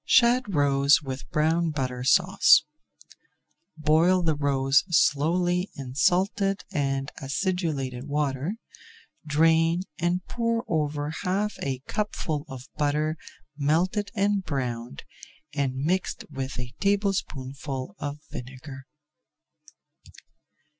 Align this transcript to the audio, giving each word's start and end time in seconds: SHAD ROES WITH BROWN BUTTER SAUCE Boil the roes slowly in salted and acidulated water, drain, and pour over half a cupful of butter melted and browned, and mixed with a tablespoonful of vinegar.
SHAD 0.03 0.51
ROES 0.55 1.03
WITH 1.03 1.29
BROWN 1.29 1.69
BUTTER 1.69 2.03
SAUCE 2.03 2.63
Boil 3.77 4.23
the 4.23 4.33
roes 4.33 4.83
slowly 4.89 5.69
in 5.75 5.93
salted 5.93 6.63
and 6.71 7.11
acidulated 7.21 8.05
water, 8.05 8.55
drain, 9.27 9.83
and 9.99 10.25
pour 10.25 10.65
over 10.67 11.11
half 11.21 11.53
a 11.61 11.83
cupful 11.85 12.45
of 12.49 12.67
butter 12.77 13.15
melted 13.55 14.09
and 14.15 14.43
browned, 14.43 15.03
and 15.53 15.75
mixed 15.75 16.25
with 16.31 16.57
a 16.57 16.73
tablespoonful 16.79 17.95
of 17.99 18.17
vinegar. 18.31 18.87